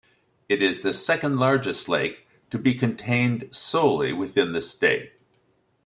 It 0.49 0.63
is 0.63 0.81
the 0.81 0.95
second 0.95 1.37
largest 1.37 1.87
lake 1.87 2.27
to 2.49 2.57
be 2.57 2.73
contained 2.73 3.47
solely 3.51 4.11
within 4.13 4.51
the 4.51 4.61
state. 4.63 5.11